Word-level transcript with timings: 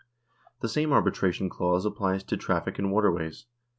The 0.61 0.67
same 0.67 0.93
arbitration 0.93 1.47
clause 1.47 1.85
applies 1.85 2.23
to 2.23 2.35
traffic 2.35 2.79
and 2.79 2.91
waterways. 2.91 3.45